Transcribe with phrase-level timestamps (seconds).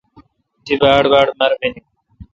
[0.63, 1.81] تی باڑباڑ مربینی